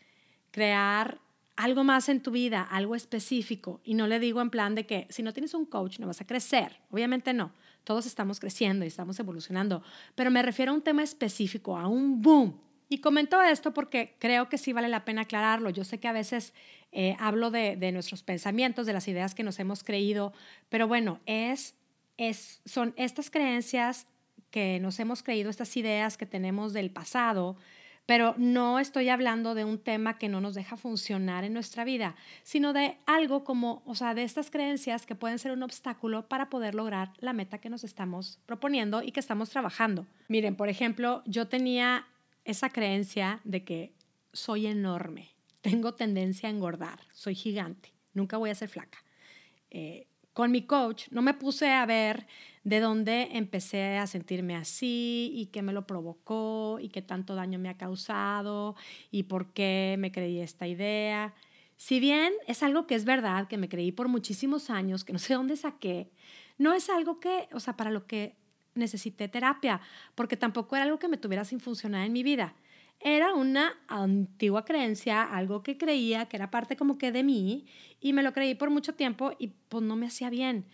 crear 0.53 1.21
algo 1.55 1.85
más 1.85 2.09
en 2.09 2.23
tu 2.23 2.31
vida, 2.31 2.63
algo 2.63 2.95
específico. 2.95 3.83
Y 3.85 3.93
no 3.93 4.07
le 4.07 4.19
digo 4.19 4.41
en 4.41 4.49
plan 4.49 4.75
de 4.75 4.87
que 4.87 5.07
si 5.11 5.23
no 5.23 5.35
tienes 5.35 5.53
un 5.53 5.67
coach 5.67 5.99
no 5.99 6.07
vas 6.07 6.23
a 6.23 6.27
crecer. 6.27 6.81
Obviamente 6.91 7.35
no. 7.35 7.53
Todos 7.85 8.07
estamos 8.07 8.41
creciendo 8.41 8.87
y 8.87 8.89
estamos 8.89 9.21
evolucionando. 9.21 9.83
Pero 10.15 10.31
me 10.31 10.43
refiero 10.43 10.73
a 10.73 10.75
un 10.75 10.83
tema 10.83 11.03
específico, 11.03 11.77
a 11.77 11.89
un 11.89 12.23
boom. 12.23 12.59
Y 12.93 12.99
comento 12.99 13.41
esto 13.41 13.73
porque 13.73 14.17
creo 14.19 14.49
que 14.49 14.59
sí 14.59 14.73
vale 14.73 14.89
la 14.89 15.05
pena 15.05 15.23
aclararlo. 15.23 15.71
Yo 15.71 15.85
sé 15.85 16.01
que 16.01 16.09
a 16.09 16.13
veces 16.13 16.53
eh, 16.91 17.17
hablo 17.21 17.53
de, 17.53 17.77
de, 17.77 17.93
nuestros 17.93 18.25
pensamientos, 18.25 18.85
de 18.85 18.93
las 18.93 19.07
ideas 19.07 19.35
que 19.35 19.45
nos 19.45 19.61
hemos 19.61 19.85
creído, 19.85 20.33
pero 20.69 20.89
bueno, 20.89 21.21
es, 21.25 21.77
es, 22.17 22.61
son 22.65 22.93
estas 22.97 23.31
creencias 23.31 24.09
que 24.51 24.81
nos 24.81 24.99
hemos 24.99 25.23
creído, 25.23 25.51
estas 25.51 25.77
ideas 25.77 26.17
que 26.17 26.27
tenemos 26.27 26.73
del 26.73 26.91
pasado, 26.91 27.57
pero 28.07 28.35
no 28.39 28.81
estoy 28.81 29.09
hablando 29.09 29.55
de 29.55 29.65
un 29.65 29.79
tema 29.79 30.19
que 30.19 30.29
no 30.29 30.41
nos 30.41 30.57
deja 30.57 30.77
funcionar 30.77 31.45
en 31.45 31.53
nuestra 31.53 31.85
vida, 31.85 32.17
sino 32.43 32.73
de 32.73 32.97
algo 33.07 33.45
como, 33.45 33.85
o 33.87 33.95
sea, 33.95 34.15
de 34.15 34.25
estas 34.25 34.51
creencias 34.51 35.07
que 35.07 35.15
pueden 35.15 35.39
ser 35.39 35.53
un 35.53 35.63
obstáculo 35.63 36.27
para 36.27 36.51
poder 36.51 36.75
lograr 36.75 37.13
la 37.21 37.33
meta 37.33 37.59
que 37.59 37.71
nos 37.71 37.85
estamos 37.85 38.41
proponiendo 38.47 39.01
y 39.05 39.13
que 39.13 39.21
estamos 39.21 39.51
trabajando. 39.51 40.09
Miren, 40.27 40.57
por 40.57 40.69
ejemplo, 40.69 41.23
yo 41.25 41.47
tenía 41.47 42.05
esa 42.51 42.71
creencia 42.71 43.41
de 43.45 43.65
que 43.65 43.95
soy 44.33 44.67
enorme, 44.67 45.31
tengo 45.61 45.95
tendencia 45.95 46.49
a 46.49 46.53
engordar, 46.53 47.01
soy 47.13 47.35
gigante, 47.35 47.93
nunca 48.13 48.37
voy 48.37 48.51
a 48.51 48.55
ser 48.55 48.69
flaca. 48.69 49.05
Eh, 49.71 50.07
con 50.33 50.51
mi 50.51 50.63
coach 50.63 51.09
no 51.11 51.23
me 51.23 51.35
puse 51.35 51.71
a 51.71 51.85
ver 51.87 52.27
de 52.65 52.81
dónde 52.81 53.29
empecé 53.33 53.99
a 53.99 54.07
sentirme 54.07 54.57
así 54.57 55.33
y 55.35 55.47
qué 55.47 55.63
me 55.63 55.73
lo 55.73 55.87
provocó 55.87 56.79
y 56.81 56.89
qué 56.89 57.03
tanto 57.03 57.35
daño 57.35 57.59
me 57.59 57.69
ha 57.69 57.77
causado 57.77 58.77
y 59.11 59.25
por 59.25 59.53
qué 59.53 59.97
me 59.99 60.13
creí 60.13 60.41
esta 60.41 60.67
idea. 60.67 61.35
Si 61.77 61.99
bien 62.01 62.33
es 62.47 62.63
algo 62.63 62.87
que 62.87 62.95
es 62.95 63.05
verdad, 63.05 63.49
que 63.49 63.59
me 63.59 63.69
creí 63.69 63.93
por 63.93 64.09
muchísimos 64.09 64.71
años, 64.71 65.05
que 65.05 65.13
no 65.13 65.19
sé 65.19 65.35
dónde 65.35 65.57
saqué, 65.57 66.11
no 66.59 66.75
es 66.75 66.91
algo 66.91 67.21
que, 67.21 67.49
o 67.53 67.61
sea, 67.61 67.77
para 67.77 67.91
lo 67.91 68.07
que 68.07 68.37
necesité 68.75 69.29
terapia, 69.29 69.81
porque 70.15 70.37
tampoco 70.37 70.77
era 70.77 70.85
algo 70.85 70.99
que 70.99 71.09
me 71.09 71.17
tuviera 71.17 71.45
sin 71.45 71.61
funcionar 71.61 72.07
en 72.07 72.13
mi 72.13 72.23
vida. 72.23 72.55
Era 73.01 73.35
una 73.35 73.79
antigua 73.89 74.65
creencia, 74.65 75.23
algo 75.23 75.63
que 75.63 75.79
creía 75.79 76.27
que 76.27 76.37
era 76.37 76.51
parte 76.51 76.77
como 76.77 76.99
que 76.99 77.13
de 77.13 77.23
mí 77.23 77.67
y 78.01 78.13
me 78.13 78.23
lo 78.23 78.33
creí 78.33 78.55
por 78.55 78.71
mucho 78.71 78.95
tiempo 78.95 79.33
y 79.39 79.49
pues 79.69 79.83
no 79.83 79.97
me 79.97 80.07
hacía 80.07 80.29
bien. 80.29 80.67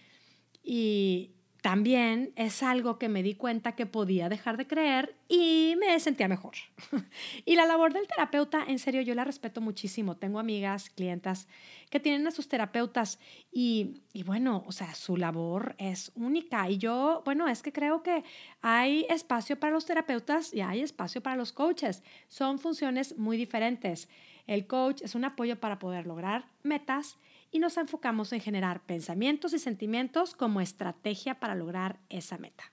Y, 0.62 1.35
también 1.66 2.32
es 2.36 2.62
algo 2.62 2.96
que 2.96 3.08
me 3.08 3.24
di 3.24 3.34
cuenta 3.34 3.72
que 3.72 3.86
podía 3.86 4.28
dejar 4.28 4.56
de 4.56 4.68
creer 4.68 5.16
y 5.28 5.74
me 5.80 5.98
sentía 5.98 6.28
mejor. 6.28 6.54
y 7.44 7.56
la 7.56 7.66
labor 7.66 7.92
del 7.92 8.06
terapeuta, 8.06 8.62
en 8.68 8.78
serio, 8.78 9.02
yo 9.02 9.16
la 9.16 9.24
respeto 9.24 9.60
muchísimo. 9.60 10.16
Tengo 10.16 10.38
amigas, 10.38 10.90
clientas 10.90 11.48
que 11.90 11.98
tienen 11.98 12.24
a 12.28 12.30
sus 12.30 12.46
terapeutas 12.46 13.18
y, 13.50 14.04
y 14.12 14.22
bueno, 14.22 14.62
o 14.68 14.70
sea, 14.70 14.94
su 14.94 15.16
labor 15.16 15.74
es 15.78 16.12
única. 16.14 16.70
Y 16.70 16.78
yo, 16.78 17.22
bueno, 17.24 17.48
es 17.48 17.62
que 17.62 17.72
creo 17.72 18.00
que 18.00 18.22
hay 18.62 19.04
espacio 19.10 19.58
para 19.58 19.72
los 19.72 19.86
terapeutas 19.86 20.54
y 20.54 20.60
hay 20.60 20.82
espacio 20.82 21.20
para 21.20 21.34
los 21.34 21.52
coaches. 21.52 22.04
Son 22.28 22.60
funciones 22.60 23.18
muy 23.18 23.36
diferentes. 23.36 24.08
El 24.46 24.68
coach 24.68 25.02
es 25.02 25.16
un 25.16 25.24
apoyo 25.24 25.58
para 25.58 25.80
poder 25.80 26.06
lograr 26.06 26.46
metas 26.62 27.18
y 27.50 27.58
nos 27.58 27.76
enfocamos 27.76 28.32
en 28.32 28.40
generar 28.40 28.84
pensamientos 28.84 29.52
y 29.52 29.58
sentimientos 29.58 30.34
como 30.34 30.60
estrategia 30.60 31.38
para 31.40 31.54
lograr 31.54 31.98
esa 32.08 32.38
meta. 32.38 32.72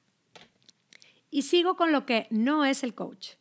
Y 1.30 1.44
sigo 1.44 1.76
con 1.76 1.92
lo 1.92 2.06
que 2.06 2.28
no 2.30 2.66
es 2.66 2.84
el 2.84 2.94
coach. 2.94 3.32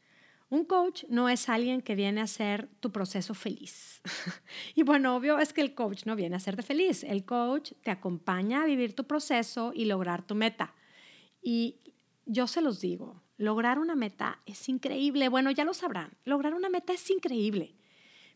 Un 0.49 0.67
coach 0.67 1.05
no 1.09 1.31
es 1.31 1.49
alguien 1.49 1.81
que 1.81 1.95
viene 1.95 2.21
a 2.21 2.25
hacer 2.25 2.69
tu 2.81 2.93
proceso 2.93 3.33
feliz. 3.33 4.03
y 4.75 4.83
bueno, 4.83 5.17
obvio 5.17 5.39
es 5.39 5.53
que 5.53 5.63
el 5.63 5.75
coach 5.75 6.05
no 6.05 6.15
viene 6.15 6.35
a 6.35 6.39
hacerte 6.39 6.63
feliz. 6.63 7.05
El 7.05 7.25
coach 7.25 7.73
te 7.83 7.91
acompaña 7.91 8.63
a 8.63 8.67
vivir 8.67 8.95
tu 8.95 9.05
proceso 9.05 9.73
y 9.75 9.87
lograr 9.87 10.27
tu 10.27 10.35
meta. 10.35 10.75
Y 11.43 11.81
yo 12.27 12.47
se 12.47 12.61
los 12.61 12.81
digo, 12.81 13.23
lograr 13.39 13.79
una 13.79 13.95
meta 13.95 14.41
es 14.47 14.69
increíble. 14.69 15.29
Bueno, 15.29 15.51
ya 15.51 15.65
lo 15.65 15.75
sabrán, 15.75 16.13
lograr 16.25 16.55
una 16.55 16.69
meta 16.69 16.93
es 16.93 17.11
increíble. 17.11 17.75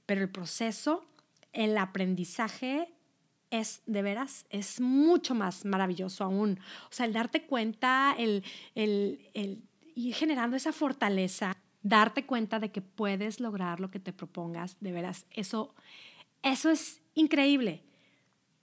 Pero 0.06 0.22
el 0.22 0.30
proceso 0.30 1.04
el 1.56 1.76
aprendizaje 1.78 2.92
es 3.50 3.82
de 3.86 4.02
veras, 4.02 4.44
es 4.50 4.80
mucho 4.80 5.34
más 5.34 5.64
maravilloso 5.64 6.22
aún. 6.22 6.60
O 6.90 6.92
sea, 6.92 7.06
el 7.06 7.12
darte 7.12 7.46
cuenta, 7.46 8.14
el, 8.18 8.44
el, 8.74 9.62
ir 9.94 10.14
generando 10.14 10.56
esa 10.56 10.72
fortaleza, 10.72 11.56
darte 11.82 12.26
cuenta 12.26 12.60
de 12.60 12.70
que 12.70 12.82
puedes 12.82 13.40
lograr 13.40 13.80
lo 13.80 13.90
que 13.90 14.00
te 14.00 14.12
propongas, 14.12 14.76
de 14.80 14.92
veras, 14.92 15.26
eso, 15.30 15.74
eso 16.42 16.70
es 16.70 17.00
increíble. 17.14 17.82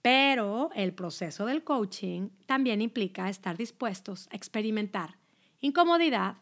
Pero 0.00 0.70
el 0.74 0.92
proceso 0.92 1.46
del 1.46 1.64
coaching 1.64 2.28
también 2.46 2.80
implica 2.80 3.28
estar 3.28 3.56
dispuestos 3.56 4.28
a 4.30 4.36
experimentar 4.36 5.16
incomodidad, 5.60 6.36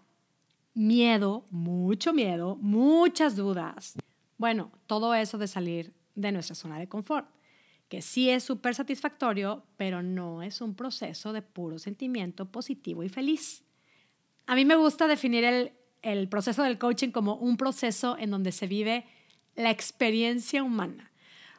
miedo, 0.75 1.47
mucho 1.50 2.12
miedo, 2.12 2.56
muchas 2.56 3.37
dudas. 3.37 3.94
Bueno, 4.37 4.73
todo 4.87 5.14
eso 5.14 5.38
de 5.38 5.47
salir 5.47 5.94
de 6.14 6.33
nuestra 6.33 6.54
zona 6.54 6.78
de 6.78 6.88
confort, 6.88 7.28
que 7.88 8.02
sí 8.02 8.31
es 8.31 8.42
súper 8.42 8.75
satisfactorio, 8.75 9.64
pero 9.76 10.02
no 10.02 10.42
es 10.42 10.61
un 10.61 10.75
proceso 10.75 11.33
de 11.33 11.42
puro 11.42 11.78
sentimiento 11.78 12.50
positivo 12.50 13.02
y 13.02 13.09
feliz. 13.09 13.64
A 14.47 14.54
mí 14.54 14.64
me 14.64 14.76
gusta 14.76 15.07
definir 15.07 15.45
el, 15.45 15.73
el 16.02 16.28
proceso 16.28 16.62
del 16.62 16.78
coaching 16.78 17.11
como 17.11 17.37
un 17.37 17.57
proceso 17.57 18.16
en 18.19 18.31
donde 18.31 18.52
se 18.52 18.66
vive 18.66 19.04
la 19.54 19.71
experiencia 19.71 20.62
humana, 20.62 21.12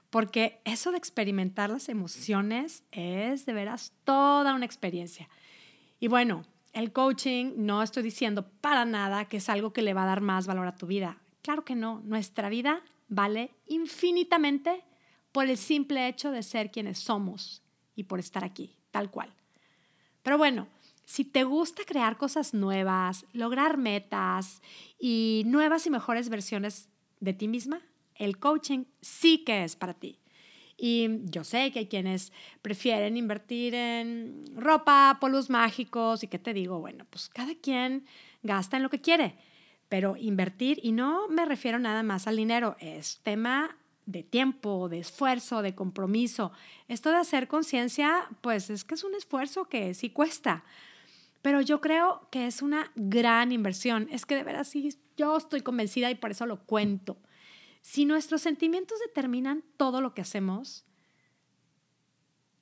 porque 0.10 0.62
eso 0.66 0.92
de 0.92 0.98
experimentar 0.98 1.70
las 1.70 1.90
emociones 1.90 2.84
es 2.92 3.46
de 3.46 3.54
veras 3.54 3.94
toda 4.04 4.54
una 4.54 4.66
experiencia. 4.66 5.30
Y 6.00 6.08
bueno, 6.08 6.44
el 6.74 6.92
coaching 6.92 7.54
no 7.58 7.84
estoy 7.84 8.04
diciendo 8.04 8.48
para 8.60 8.86
nada 8.86 9.26
que 9.26 9.38
es 9.38 9.50
algo 9.50 9.74
que 9.74 9.84
le 9.84 9.94
va 9.94 10.04
a 10.04 10.08
dar 10.08 10.22
más 10.22 10.48
valor 10.48 10.68
a 10.68 10.76
tu 10.76 10.88
vida. 10.88 11.20
Claro 11.44 11.64
que 11.64 11.76
no, 11.76 12.02
nuestra 12.04 12.50
vida 12.50 12.82
vale 13.14 13.52
infinitamente 13.68 14.84
por 15.32 15.48
el 15.48 15.58
simple 15.58 16.08
hecho 16.08 16.32
de 16.32 16.44
ser 16.44 16.72
quienes 16.72 17.00
somos 17.00 17.62
y 17.96 18.04
por 18.04 18.20
estar 18.20 18.44
aquí, 18.44 18.76
tal 18.92 19.12
cual. 19.12 19.34
Pero 20.24 20.38
bueno, 20.38 20.68
si 21.06 21.26
te 21.26 21.44
gusta 21.44 21.84
crear 21.86 22.18
cosas 22.18 22.54
nuevas, 22.54 23.26
lograr 23.34 23.78
metas 23.78 24.62
y 25.00 25.44
nuevas 25.46 25.86
y 25.86 25.90
mejores 25.90 26.30
versiones 26.30 26.90
de 27.20 27.34
ti 27.34 27.48
misma, 27.48 27.82
el 28.16 28.40
coaching 28.40 28.86
sí 29.02 29.40
que 29.40 29.64
es 29.64 29.76
para 29.76 29.94
ti. 29.94 30.20
Y 30.78 31.08
yo 31.26 31.44
sé 31.44 31.72
que 31.72 31.80
hay 31.80 31.88
quienes 31.88 32.34
prefieren 32.62 33.16
invertir 33.16 33.76
en 33.76 34.44
ropa, 34.56 35.18
polos 35.22 35.50
mágicos 35.50 36.24
y 36.24 36.28
qué 36.28 36.40
te 36.40 36.54
digo, 36.54 36.80
bueno, 36.80 37.06
pues 37.10 37.30
cada 37.30 37.54
quien 37.56 38.06
gasta 38.42 38.78
en 38.78 38.84
lo 38.84 38.90
que 38.90 39.02
quiere. 39.02 39.38
Pero 39.94 40.18
invertir, 40.18 40.80
y 40.82 40.92
no 40.92 41.28
me 41.28 41.46
refiero 41.46 41.78
nada 41.78 42.02
más 42.02 42.26
al 42.26 42.38
dinero, 42.38 42.76
es 42.80 43.20
tema 43.22 43.78
de 44.08 44.24
tiempo, 44.24 44.90
de 44.90 44.98
esfuerzo, 44.98 45.62
de 45.62 45.76
compromiso. 45.76 46.52
Esto 46.88 47.12
de 47.12 47.18
hacer 47.18 47.48
conciencia, 47.48 48.28
pues 48.42 48.72
es 48.72 48.84
que 48.84 48.96
es 48.96 49.04
un 49.04 49.14
esfuerzo 49.14 49.66
que 49.66 49.94
sí 49.94 50.10
cuesta. 50.10 50.64
Pero 51.44 51.62
yo 51.62 51.80
creo 51.80 52.28
que 52.32 52.48
es 52.48 52.64
una 52.64 52.92
gran 52.96 53.52
inversión. 53.52 54.08
Es 54.10 54.26
que 54.26 54.34
de 54.34 54.44
veras 54.44 54.68
sí, 54.68 54.98
yo 55.16 55.38
estoy 55.38 55.62
convencida 55.62 56.10
y 56.10 56.16
por 56.16 56.32
eso 56.32 56.48
lo 56.48 56.66
cuento. 56.66 57.20
Si 57.82 58.06
nuestros 58.06 58.42
sentimientos 58.42 58.98
determinan 59.00 59.64
todo 59.78 60.02
lo 60.02 60.16
que 60.16 60.22
hacemos, 60.22 60.86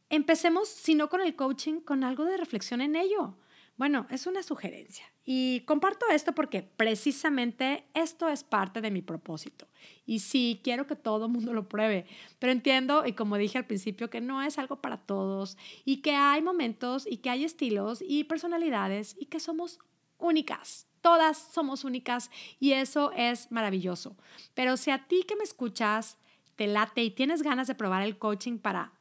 empecemos, 0.09 0.67
si 0.67 0.95
no 0.95 1.07
con 1.07 1.21
el 1.21 1.38
coaching, 1.38 1.79
con 1.79 2.03
algo 2.03 2.25
de 2.25 2.35
reflexión 2.35 2.81
en 2.81 2.97
ello. 2.97 3.38
Bueno, 3.78 4.06
es 4.10 4.28
una 4.28 4.44
sugerencia. 4.44 5.06
Y 5.24 5.62
comparto 5.62 6.06
esto 6.10 6.34
porque 6.34 6.62
precisamente 6.62 7.86
esto 7.94 8.28
es 8.30 8.44
parte 8.44 8.82
de 8.82 8.92
mi 8.92 9.01
propósito. 9.01 9.68
Y 10.06 10.20
sí, 10.20 10.62
quiero 10.63 10.88
que 10.88 10.96
todo 10.96 11.25
el 11.25 11.32
mundo 11.32 11.54
lo 11.54 11.68
pruebe, 11.70 12.06
pero 12.38 12.51
entiendo, 12.51 13.06
y 13.06 13.13
como 13.13 13.38
dije 13.38 13.58
al 13.58 13.66
principio, 13.66 14.10
que 14.10 14.22
no 14.22 14.42
es 14.42 14.58
algo 14.58 14.82
para 14.82 14.98
todos 14.98 15.58
y 15.86 15.98
que 15.98 16.13
hay 16.13 16.42
momentos 16.42 17.08
y 17.10 17.18
que 17.18 17.30
hay 17.30 17.44
estilos 17.44 18.04
y 18.06 18.24
personalidades 18.25 19.16
y 19.20 19.28
que 19.28 19.40
somos 19.40 19.80
únicas. 20.18 20.88
Todas 21.01 21.38
somos 21.38 21.84
únicas 21.84 22.30
y 22.60 22.74
eso 22.74 23.12
es 23.16 23.51
maravilloso. 23.51 24.16
Pero 24.54 24.78
si 24.78 24.92
a 24.92 25.08
ti 25.08 25.24
que 25.28 25.36
me 25.36 25.44
escuchas 25.44 26.18
te 26.56 26.68
late 26.68 27.04
y 27.04 27.12
tienes 27.12 27.42
ganas 27.42 27.68
de 27.68 27.75
probar 27.75 28.04
el 28.04 28.18
coaching 28.20 28.60
para 28.60 28.94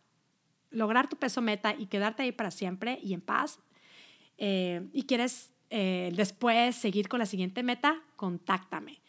lograr 0.70 1.08
tu 1.08 1.16
peso 1.16 1.42
meta 1.42 1.74
y 1.74 1.86
quedarte 1.86 2.22
ahí 2.22 2.32
para 2.32 2.50
siempre 2.50 2.98
y 3.02 3.12
en 3.12 3.20
paz, 3.20 3.60
eh, 4.40 4.88
y 4.92 5.04
quieres 5.04 5.52
eh, 5.68 6.10
después 6.16 6.74
seguir 6.74 7.08
con 7.08 7.20
la 7.20 7.26
siguiente 7.26 7.62
meta, 7.62 8.02
contáctame. 8.16 9.00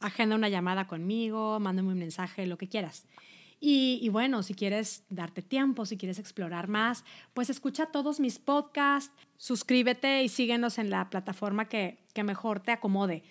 Agenda 0.00 0.34
una 0.34 0.48
llamada 0.48 0.86
conmigo, 0.86 1.60
mándame 1.60 1.92
un 1.92 1.98
mensaje, 1.98 2.46
lo 2.46 2.58
que 2.58 2.68
quieras. 2.68 3.06
Y, 3.60 4.08
bueno, 4.10 4.44
si 4.44 4.54
quieres 4.54 5.04
darte 5.10 5.42
tiempo, 5.42 5.84
si 5.84 5.96
quieres 5.96 6.20
explorar 6.20 6.68
más, 6.68 7.04
pues 7.34 7.50
escucha 7.50 7.86
todos 7.86 8.20
mis 8.20 8.38
podcasts, 8.38 9.12
suscríbete 9.36 10.22
y 10.22 10.28
síguenos 10.28 10.78
en 10.78 10.90
la 10.90 11.10
plataforma 11.10 11.68
que, 11.68 11.98
que 12.14 12.22
mejor 12.22 12.60
te 12.60 12.70
acomode. 12.70 13.24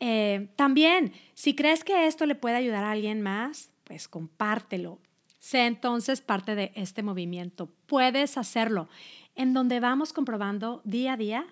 Eh, 0.00 0.48
también, 0.56 1.12
si 1.34 1.54
crees 1.54 1.84
que 1.84 2.08
esto 2.08 2.26
le 2.26 2.34
puede 2.34 2.56
ayudar 2.56 2.82
a 2.82 2.90
alguien 2.90 3.20
más, 3.20 3.70
pues 3.84 4.08
compártelo. 4.08 4.98
Sé 5.38 5.66
entonces 5.66 6.20
parte 6.20 6.54
de 6.54 6.72
este 6.74 7.02
movimiento. 7.02 7.70
Puedes 7.86 8.36
hacerlo, 8.36 8.88
en 9.40 9.54
donde 9.54 9.80
vamos 9.80 10.12
comprobando 10.12 10.82
día 10.84 11.14
a 11.14 11.16
día 11.16 11.46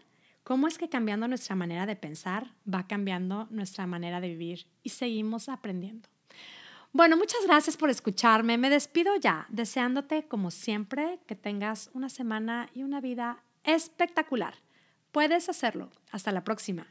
cómo 0.44 0.68
es 0.68 0.76
que 0.76 0.90
cambiando 0.90 1.26
nuestra 1.26 1.56
manera 1.56 1.86
de 1.86 1.96
pensar 1.96 2.52
va 2.62 2.86
cambiando 2.86 3.48
nuestra 3.48 3.86
manera 3.86 4.20
de 4.20 4.28
vivir 4.28 4.66
y 4.82 4.90
seguimos 4.90 5.48
aprendiendo. 5.48 6.06
Bueno, 6.92 7.16
muchas 7.16 7.46
gracias 7.46 7.78
por 7.78 7.88
escucharme. 7.88 8.58
Me 8.58 8.68
despido 8.68 9.16
ya, 9.16 9.46
deseándote, 9.48 10.28
como 10.28 10.50
siempre, 10.50 11.18
que 11.26 11.34
tengas 11.34 11.88
una 11.94 12.10
semana 12.10 12.68
y 12.74 12.82
una 12.82 13.00
vida 13.00 13.42
espectacular. 13.64 14.56
Puedes 15.10 15.48
hacerlo. 15.48 15.88
Hasta 16.10 16.30
la 16.30 16.44
próxima. 16.44 16.88